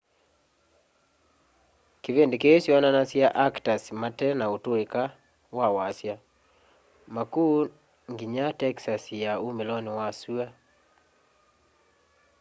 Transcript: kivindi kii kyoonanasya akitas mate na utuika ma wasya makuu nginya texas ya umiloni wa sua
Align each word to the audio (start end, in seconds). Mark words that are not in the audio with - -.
kivindi 2.01 2.35
kii 2.41 2.63
kyoonanasya 2.63 3.27
akitas 3.45 3.83
mate 4.01 4.27
na 4.39 4.45
utuika 4.55 5.01
ma 5.57 5.67
wasya 5.75 6.15
makuu 7.15 7.57
nginya 8.11 8.45
texas 8.61 9.03
ya 9.23 9.31
umiloni 9.47 9.91
wa 9.99 10.07
sua 10.19 10.45